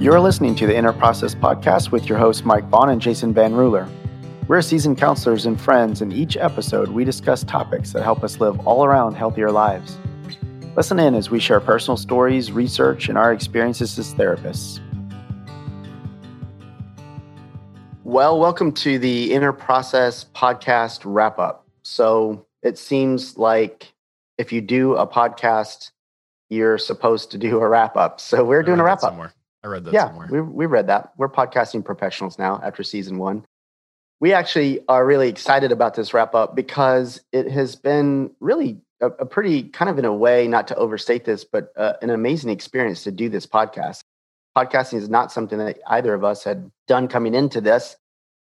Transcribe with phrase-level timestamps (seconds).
[0.00, 3.52] You're listening to the Inner Process Podcast with your hosts, Mike Vaughn and Jason Van
[3.52, 3.88] Ruler.
[4.46, 6.00] We're seasoned counselors and friends.
[6.00, 9.98] and each episode, we discuss topics that help us live all around healthier lives.
[10.76, 14.78] Listen in as we share personal stories, research, and our experiences as therapists.
[18.04, 21.66] Well, welcome to the Inner Process Podcast wrap up.
[21.82, 23.92] So it seems like
[24.38, 25.90] if you do a podcast,
[26.50, 28.20] you're supposed to do a wrap up.
[28.20, 29.10] So we're doing a wrap up.
[29.10, 29.34] Somewhere.
[29.62, 30.28] I read that yeah, somewhere.
[30.30, 31.12] we we read that.
[31.16, 33.44] We're podcasting professionals now after season one.
[34.20, 39.06] We actually are really excited about this wrap up because it has been really a,
[39.06, 42.50] a pretty kind of in a way, not to overstate this, but uh, an amazing
[42.50, 44.00] experience to do this podcast.
[44.56, 47.96] Podcasting is not something that either of us had done coming into this.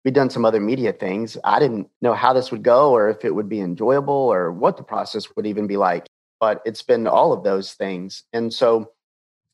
[0.06, 1.36] We'd done some other media things.
[1.44, 4.78] I didn't know how this would go or if it would be enjoyable or what
[4.78, 6.06] the process would even be like.
[6.40, 8.24] But it's been all of those things.
[8.32, 8.92] And so,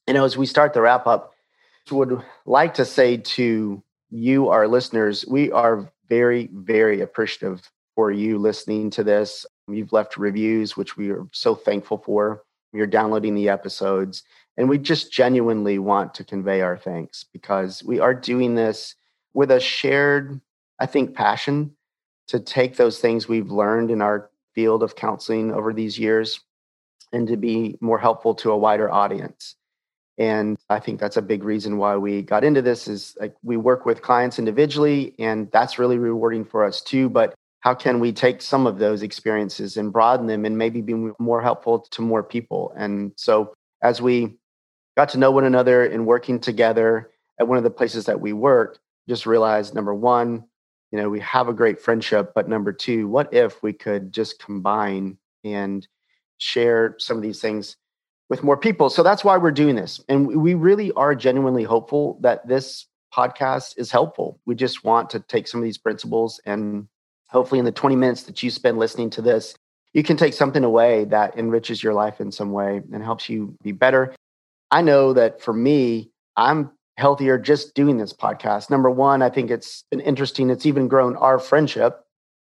[0.07, 1.33] you know, as we start the wrap up,
[1.89, 8.37] would like to say to you, our listeners, we are very, very appreciative for you
[8.37, 9.45] listening to this.
[9.67, 12.43] You've left reviews, which we are so thankful for.
[12.73, 14.23] You're downloading the episodes.
[14.57, 18.95] And we just genuinely want to convey our thanks because we are doing this
[19.33, 20.41] with a shared,
[20.79, 21.75] I think, passion
[22.27, 26.41] to take those things we've learned in our field of counseling over these years
[27.13, 29.55] and to be more helpful to a wider audience.
[30.21, 33.57] And I think that's a big reason why we got into this is like we
[33.57, 38.13] work with clients individually and that's really rewarding for us too, but how can we
[38.13, 42.21] take some of those experiences and broaden them and maybe be more helpful to more
[42.21, 42.71] people?
[42.77, 44.35] And so as we
[44.95, 48.31] got to know one another and working together at one of the places that we
[48.31, 48.77] work,
[49.09, 50.43] just realized number one,
[50.91, 54.37] you know, we have a great friendship, but number two, what if we could just
[54.37, 55.87] combine and
[56.37, 57.77] share some of these things
[58.31, 58.89] with more people.
[58.89, 59.99] So that's why we're doing this.
[60.07, 64.39] And we really are genuinely hopeful that this podcast is helpful.
[64.45, 66.87] We just want to take some of these principles and
[67.27, 69.53] hopefully in the 20 minutes that you spend listening to this,
[69.91, 73.53] you can take something away that enriches your life in some way and helps you
[73.63, 74.15] be better.
[74.71, 78.69] I know that for me, I'm healthier just doing this podcast.
[78.69, 80.49] Number one, I think it's been interesting.
[80.49, 82.05] It's even grown our friendship,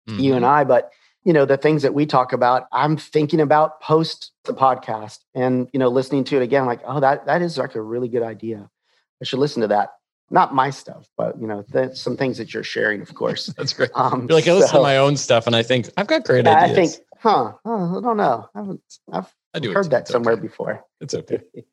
[0.08, 0.22] mm-hmm.
[0.22, 0.46] you and.
[0.46, 0.94] I, but
[1.26, 5.68] you know the things that we talk about i'm thinking about post the podcast and
[5.74, 8.24] you know listening to it again like oh that that is like a really good
[8.24, 8.70] idea.
[9.22, 9.94] I should listen to that.
[10.30, 13.48] Not my stuff but you know th- some things that you're sharing of course.
[13.58, 13.92] That's great.
[13.96, 16.24] Um, you're like i listen so, to my own stuff and i think i've got
[16.24, 18.50] great ideas i think huh oh, i don't know.
[18.56, 18.82] I haven't
[19.12, 20.42] i've I do heard that somewhere okay.
[20.42, 20.86] before.
[21.02, 21.42] It's okay.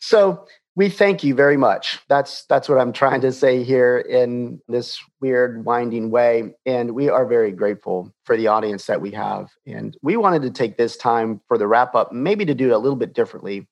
[0.00, 0.46] So
[0.76, 2.00] we thank you very much.
[2.08, 7.08] That's that's what I'm trying to say here in this weird winding way and we
[7.08, 10.96] are very grateful for the audience that we have and we wanted to take this
[10.96, 13.68] time for the wrap up maybe to do it a little bit differently.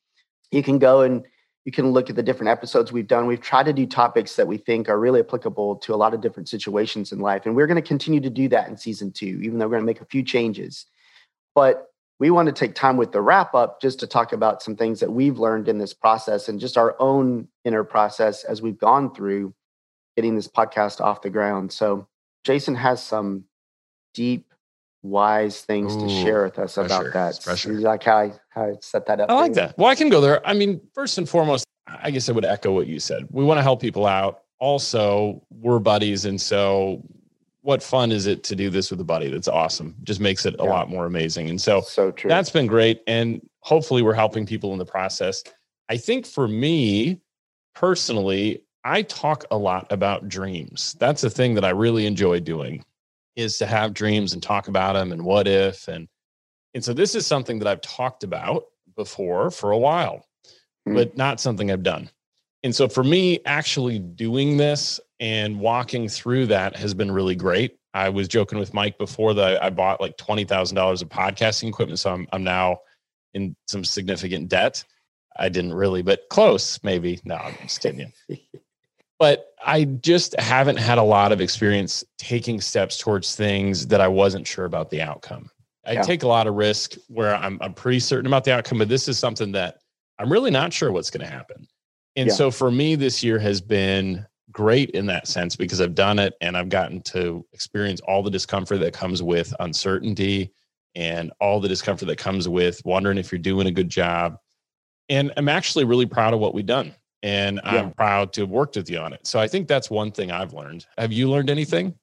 [0.53, 1.27] You can go and
[1.65, 3.27] you can look at the different episodes we've done.
[3.27, 6.21] We've tried to do topics that we think are really applicable to a lot of
[6.21, 9.27] different situations in life and we're going to continue to do that in season 2
[9.43, 10.87] even though we're going to make a few changes.
[11.55, 11.92] But
[12.23, 15.01] we want to take time with the wrap up just to talk about some things
[15.01, 19.13] that we've learned in this process and just our own inner process as we've gone
[19.13, 19.53] through
[20.15, 21.73] getting this podcast off the ground.
[21.73, 22.07] So,
[22.45, 23.43] Jason has some
[24.15, 24.55] deep,
[25.03, 27.43] wise things Ooh, to share with us pressure, about that.
[27.43, 27.73] Pressure.
[27.73, 29.29] like how I, how I set that up.
[29.29, 29.77] I like that.
[29.77, 30.47] Well, I can go there.
[30.47, 33.27] I mean, first and foremost, I guess I would echo what you said.
[33.31, 34.43] We want to help people out.
[34.61, 36.25] Also, we're buddies.
[36.25, 37.03] And so
[37.63, 39.29] what fun is it to do this with a buddy?
[39.29, 39.95] That's awesome.
[40.03, 41.49] Just makes it a lot more amazing.
[41.49, 42.29] And so, so true.
[42.29, 43.03] that's been great.
[43.07, 45.45] And hopefully we're helping people in the process.
[45.89, 47.21] I think for me
[47.75, 50.97] personally, I talk a lot about dreams.
[50.99, 52.85] That's a thing that I really enjoy doing
[53.37, 56.09] is to have dreams and talk about them and what if and
[56.75, 58.65] and so this is something that I've talked about
[58.97, 60.27] before for a while,
[60.89, 60.95] mm.
[60.95, 62.11] but not something I've done.
[62.63, 67.79] And so for me, actually doing this and walking through that has been really great.
[67.95, 71.69] I was joking with Mike before that I bought like twenty thousand dollars of podcasting
[71.69, 72.79] equipment, so I'm I'm now
[73.33, 74.85] in some significant debt.
[75.37, 77.21] I didn't really, but close, maybe.
[77.25, 78.13] No, I'm just kidding.
[79.19, 84.09] but I just haven't had a lot of experience taking steps towards things that I
[84.09, 85.49] wasn't sure about the outcome.
[85.87, 86.03] I yeah.
[86.03, 89.07] take a lot of risk where I'm I'm pretty certain about the outcome, but this
[89.07, 89.79] is something that
[90.19, 91.69] I'm really not sure what's going to happen.
[92.17, 92.35] And yeah.
[92.35, 96.35] so for me, this year has been great in that sense because I've done it
[96.41, 100.53] and I've gotten to experience all the discomfort that comes with uncertainty
[100.95, 104.37] and all the discomfort that comes with wondering if you're doing a good job.
[105.09, 106.95] And I'm actually really proud of what we've done.
[107.23, 107.77] And yeah.
[107.77, 109.27] I'm proud to have worked with you on it.
[109.27, 110.87] So I think that's one thing I've learned.
[110.99, 111.95] Have you learned anything?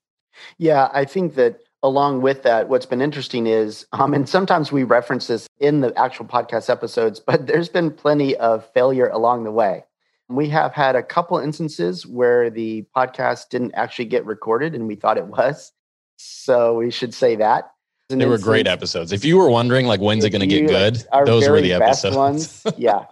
[0.58, 4.84] Yeah, I think that along with that, what's been interesting is, um, and sometimes we
[4.84, 9.52] reference this in the actual podcast episodes, but there's been plenty of failure along the
[9.52, 9.84] way
[10.30, 14.96] We have had a couple instances where the podcast didn't actually get recorded and we
[14.96, 15.72] thought it was.
[16.18, 17.72] So we should say that.
[18.10, 19.12] They were great episodes.
[19.12, 21.04] If you were wondering, like, when's it going to get good?
[21.26, 22.16] Those were the episodes.
[22.16, 22.66] ones.
[22.78, 23.06] yeah.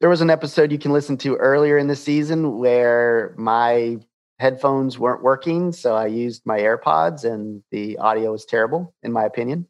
[0.00, 3.98] There was an episode you can listen to earlier in the season where my
[4.38, 5.72] headphones weren't working.
[5.72, 9.66] So I used my AirPods and the audio was terrible, in my opinion.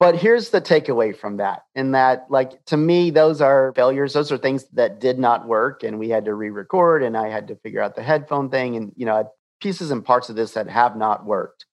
[0.00, 1.64] But here's the takeaway from that.
[1.74, 4.12] In that, like, to me, those are failures.
[4.12, 5.82] Those are things that did not work.
[5.82, 8.76] And we had to re record and I had to figure out the headphone thing
[8.76, 11.66] and, you know, pieces and parts of this that have not worked.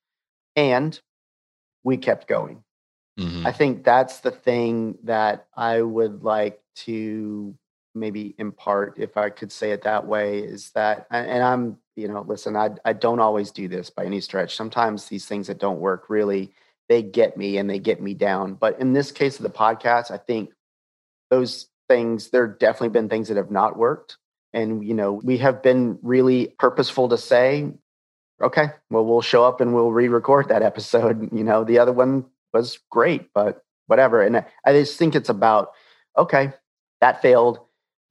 [0.55, 0.99] And
[1.83, 2.63] we kept going.
[3.19, 3.45] Mm-hmm.
[3.45, 7.55] I think that's the thing that I would like to
[7.93, 12.21] maybe impart, if I could say it that way, is that, and I'm, you know,
[12.25, 14.55] listen, I, I don't always do this by any stretch.
[14.55, 16.53] Sometimes these things that don't work really,
[16.91, 18.55] they get me and they get me down.
[18.55, 20.51] But in this case of the podcast, I think
[21.29, 24.17] those things, there have definitely been things that have not worked.
[24.53, 27.71] And, you know, we have been really purposeful to say,
[28.41, 31.31] okay, well, we'll show up and we'll re record that episode.
[31.33, 34.21] You know, the other one was great, but whatever.
[34.21, 35.71] And I just think it's about,
[36.17, 36.51] okay,
[36.99, 37.61] that failed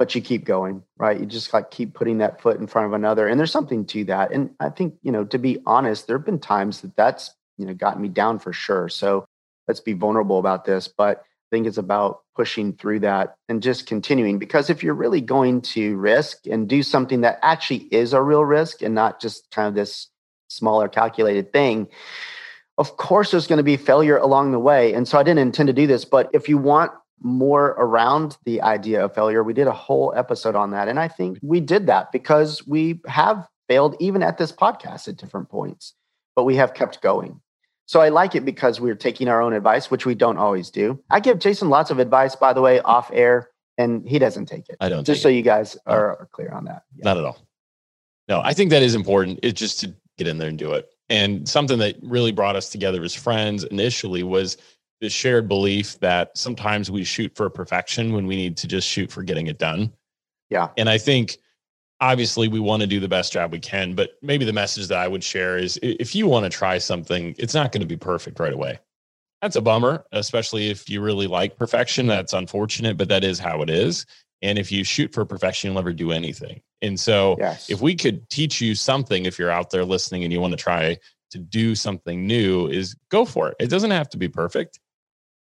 [0.00, 1.20] but you keep going, right?
[1.20, 3.28] You just like keep putting that foot in front of another.
[3.28, 4.32] And there's something to that.
[4.32, 7.66] And I think, you know, to be honest, there have been times that that's, you
[7.66, 8.88] know, gotten me down for sure.
[8.88, 9.24] So
[9.68, 10.88] let's be vulnerable about this.
[10.88, 14.38] But I think it's about pushing through that and just continuing.
[14.38, 18.44] Because if you're really going to risk and do something that actually is a real
[18.44, 20.08] risk and not just kind of this
[20.48, 21.88] smaller calculated thing,
[22.78, 24.94] of course there's going to be failure along the way.
[24.94, 26.04] And so I didn't intend to do this.
[26.04, 26.92] But if you want
[27.22, 29.42] more around the idea of failure.
[29.42, 30.88] We did a whole episode on that.
[30.88, 35.16] And I think we did that because we have failed even at this podcast at
[35.16, 35.94] different points,
[36.34, 37.40] but we have kept going.
[37.90, 41.02] So I like it because we're taking our own advice, which we don't always do.
[41.10, 44.68] I give Jason lots of advice, by the way, off air, and he doesn't take
[44.68, 44.76] it.
[44.78, 45.04] I don't.
[45.04, 45.32] Just so it.
[45.32, 46.84] you guys are, are, clear on that.
[46.94, 47.02] Yeah.
[47.02, 47.44] Not at all.
[48.28, 49.40] No, I think that is important.
[49.42, 50.88] It's just to get in there and do it.
[51.08, 54.56] And something that really brought us together as friends initially was
[55.00, 59.10] the shared belief that sometimes we shoot for perfection when we need to just shoot
[59.10, 59.92] for getting it done.
[60.48, 60.68] Yeah.
[60.76, 61.38] And I think
[62.00, 64.98] obviously we want to do the best job we can, but maybe the message that
[64.98, 67.96] I would share is if you want to try something, it's not going to be
[67.96, 68.78] perfect right away.
[69.42, 72.06] That's a bummer, especially if you really like perfection.
[72.06, 74.06] That's unfortunate, but that is how it is.
[74.42, 76.62] And if you shoot for perfection, you'll never do anything.
[76.82, 77.68] And so, yes.
[77.68, 80.62] if we could teach you something, if you're out there listening and you want to
[80.62, 80.96] try
[81.30, 83.56] to do something new, is go for it.
[83.60, 84.79] It doesn't have to be perfect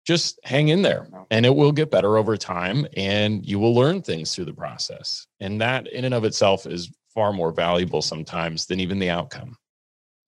[0.04, 4.02] just hang in there and it will get better over time and you will learn
[4.02, 5.26] things through the process.
[5.40, 9.56] And that in and of itself is far more valuable sometimes than even the outcome.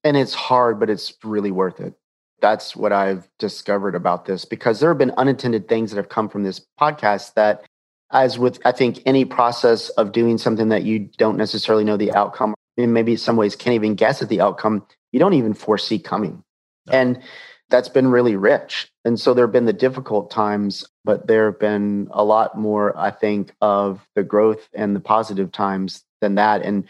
[0.04, 1.94] And it's hard, but it's really worth it.
[2.40, 6.28] That's what I've discovered about this because there have been unintended things that have come
[6.28, 7.64] from this podcast that,
[8.12, 12.12] as with, I think, any process of doing something that you don't necessarily know the
[12.12, 15.54] outcome, and maybe in some ways can't even guess at the outcome, you don't even
[15.54, 16.44] foresee coming.
[16.86, 16.92] No.
[16.92, 17.22] And
[17.68, 18.88] that's been really rich.
[19.04, 22.96] And so there have been the difficult times, but there have been a lot more,
[22.96, 26.62] I think, of the growth and the positive times than that.
[26.62, 26.88] And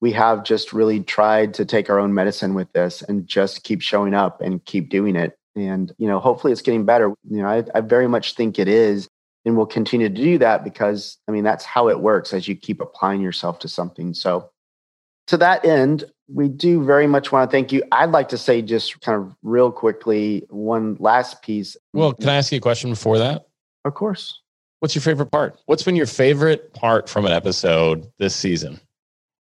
[0.00, 3.80] we have just really tried to take our own medicine with this and just keep
[3.80, 5.36] showing up and keep doing it.
[5.54, 7.14] And, you know, hopefully it's getting better.
[7.28, 9.08] You know, I, I very much think it is.
[9.44, 12.54] And we'll continue to do that because, I mean, that's how it works as you
[12.54, 14.14] keep applying yourself to something.
[14.14, 14.51] So,
[15.32, 17.82] to that end, we do very much want to thank you.
[17.90, 21.74] I'd like to say just kind of real quickly one last piece.
[21.94, 23.46] Well, can I ask you a question before that?
[23.86, 24.38] Of course.
[24.80, 25.58] What's your favorite part?
[25.64, 28.78] What's been your favorite part from an episode this season?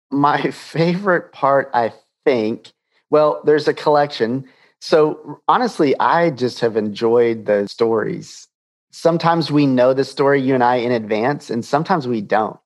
[0.09, 1.91] My favorite part, I
[2.23, 2.71] think,
[3.09, 4.45] well, there's a collection.
[4.79, 8.47] So honestly, I just have enjoyed the stories.
[8.93, 12.57] Sometimes we know the story, you and I, in advance, and sometimes we don't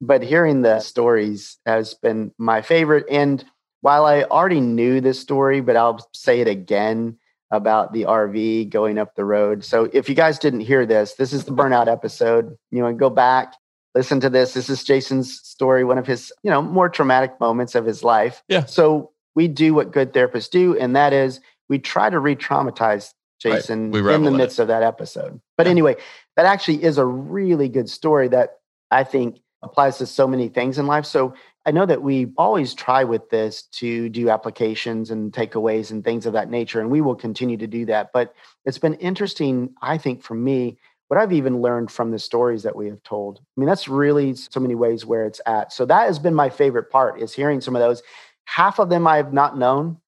[0.00, 3.06] but hearing the stories has been my favorite.
[3.10, 3.44] And
[3.80, 7.18] while I already knew this story, but I'll say it again
[7.50, 9.64] about the RV going up the road.
[9.64, 12.56] So if you guys didn't hear this, this is the burnout episode.
[12.70, 13.54] You know, go back,
[13.94, 14.54] listen to this.
[14.54, 18.42] This is Jason's story, one of his, you know, more traumatic moments of his life.
[18.48, 18.66] Yeah.
[18.66, 23.90] So we do what good therapists do, and that is we try to re-traumatize Jason
[23.92, 24.14] right.
[24.14, 24.62] in the midst it.
[24.62, 25.40] of that episode.
[25.56, 25.70] But yeah.
[25.70, 25.96] anyway,
[26.36, 28.58] that actually is a really good story that
[28.90, 31.04] I think applies to so many things in life.
[31.04, 31.34] So
[31.66, 36.24] I know that we always try with this to do applications and takeaways and things
[36.26, 38.10] of that nature, and we will continue to do that.
[38.14, 42.62] But it's been interesting, I think, for me, what I've even learned from the stories
[42.62, 43.40] that we have told.
[43.40, 45.72] I mean, that's really so many ways where it's at.
[45.72, 48.02] So that has been my favorite part is hearing some of those.
[48.44, 49.98] Half of them I have not known.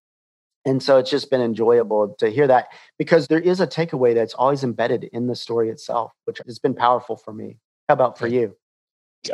[0.64, 2.68] And so it's just been enjoyable to hear that
[2.98, 6.74] because there is a takeaway that's always embedded in the story itself, which has been
[6.74, 7.58] powerful for me.
[7.88, 8.54] How about for you?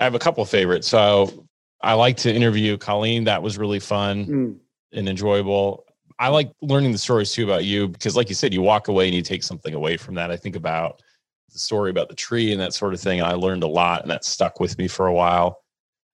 [0.00, 0.88] I have a couple of favorites.
[0.88, 1.46] So
[1.82, 3.24] I like to interview Colleen.
[3.24, 4.56] That was really fun Mm.
[4.92, 5.84] and enjoyable.
[6.18, 9.06] I like learning the stories too about you because, like you said, you walk away
[9.06, 10.30] and you take something away from that.
[10.30, 11.00] I think about
[11.52, 13.20] the story about the tree and that sort of thing.
[13.20, 15.60] And I learned a lot and that stuck with me for a while.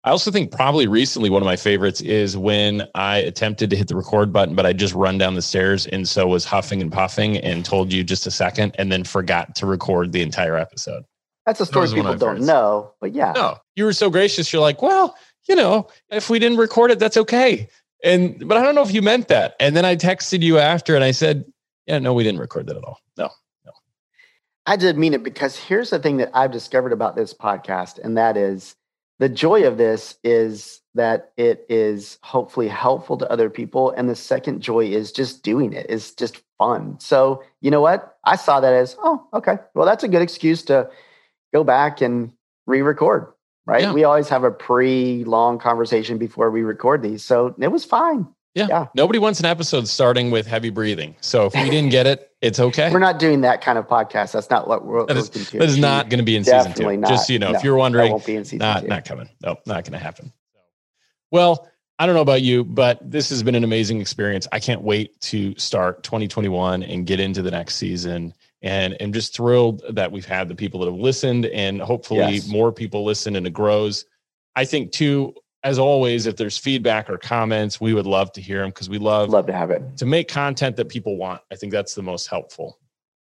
[0.04, 3.88] I also think probably recently one of my favorites is when I attempted to hit
[3.88, 6.92] the record button, but I just run down the stairs and so was huffing and
[6.92, 11.04] puffing and told you just a second and then forgot to record the entire episode.
[11.46, 12.46] That's a story was one of people don't favorites.
[12.46, 13.32] know, but yeah.
[13.34, 14.52] No, you were so gracious.
[14.52, 15.16] You're like, well,
[15.48, 17.68] you know, if we didn't record it, that's okay.
[18.02, 19.56] And but I don't know if you meant that.
[19.60, 21.44] And then I texted you after and I said,
[21.86, 23.00] yeah, no, we didn't record that at all.
[23.16, 23.30] No.
[23.64, 23.72] No.
[24.66, 28.16] I did mean it because here's the thing that I've discovered about this podcast, and
[28.16, 28.76] that is
[29.18, 33.90] the joy of this is that it is hopefully helpful to other people.
[33.90, 36.98] And the second joy is just doing it, it's just fun.
[37.00, 38.16] So, you know what?
[38.24, 40.90] I saw that as, oh, okay, well, that's a good excuse to
[41.52, 42.32] go back and
[42.66, 43.32] re record,
[43.66, 43.82] right?
[43.82, 43.92] Yeah.
[43.92, 47.24] We always have a pre long conversation before we record these.
[47.24, 48.26] So it was fine.
[48.54, 48.66] Yeah.
[48.68, 48.86] Yeah.
[48.94, 51.16] Nobody wants an episode starting with heavy breathing.
[51.20, 52.92] So if we didn't get it, it's okay.
[52.92, 54.30] We're not doing that kind of podcast.
[54.32, 55.58] That's not what we're That is- looking to.
[55.58, 56.68] that is not going to be in season two.
[56.68, 57.08] Definitely not.
[57.10, 58.88] Just so you know, No, if you're wondering, won't be in season not two.
[58.88, 59.28] not coming.
[59.42, 60.32] No, not going to happen.
[61.32, 61.68] Well,
[61.98, 64.46] I don't know about you, but this has been an amazing experience.
[64.52, 68.34] I can't wait to start 2021 and get into the next season.
[68.64, 72.48] And I'm just thrilled that we've had the people that have listened, and hopefully Yes.
[72.48, 74.06] more people listen and it grows.
[74.56, 78.60] I think too, as always, if there's feedback or comments, we would love to hear
[78.62, 79.82] them because we love, Love to have it.
[79.98, 81.42] to make content that people want.
[81.52, 82.78] I think that's the most helpful.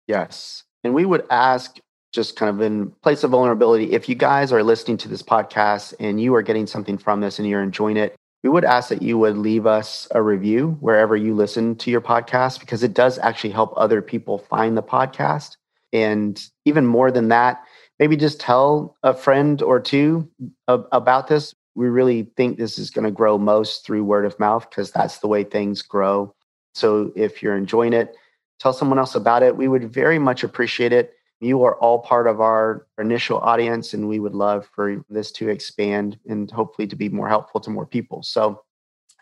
[0.07, 0.65] Yes.
[0.85, 1.79] And we would ask,
[2.13, 5.95] just kind of in place of vulnerability, if you guys are listening to this podcast
[5.99, 8.15] and you are getting something from this and you're enjoying it,
[8.45, 12.03] we would ask that you would leave us a review wherever you listen to your
[12.03, 15.57] podcast because it does actually help other people find the podcast.
[15.95, 17.65] And even more than that,
[17.99, 20.29] maybe just tell a friend or two
[20.69, 21.55] ab- about this.
[21.75, 25.19] We really think this is going to grow most through word of mouth because that's
[25.19, 26.35] the way things grow.
[26.75, 28.15] So if you're enjoying it,
[28.61, 29.57] tell someone else about it.
[29.57, 31.15] We would very much appreciate it.
[31.41, 35.49] You are all part of our initial audience, and we would love for this to
[35.49, 38.23] expand and hopefully to be more helpful to more people.
[38.23, 38.63] So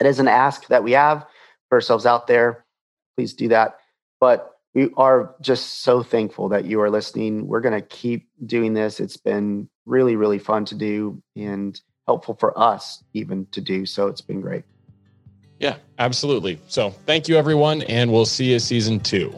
[0.01, 1.27] it is an ask that we have
[1.69, 2.65] for ourselves out there.
[3.17, 3.77] Please do that.
[4.21, 7.47] But we are just so thankful that you are listening.
[7.47, 9.01] We're going to keep doing this.
[9.01, 13.85] It's been really, really fun to do and helpful for us even to do.
[13.87, 14.65] So it's been great.
[15.59, 16.59] Yeah, absolutely.
[16.69, 19.33] So thank you, everyone, and we'll see you season two.